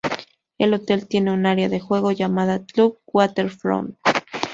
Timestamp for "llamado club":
2.11-2.97